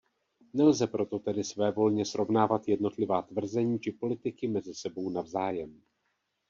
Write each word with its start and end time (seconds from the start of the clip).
Nelze 0.53 0.87
proto 0.87 1.19
tedy 1.19 1.43
svévolně 1.43 2.05
srovnávat 2.05 2.67
jednotlivá 2.67 3.21
tvrzení 3.21 3.79
či 3.79 3.91
politiky 3.91 4.47
mezi 4.47 4.73
sebou 4.75 5.09
navzájem. 5.09 5.81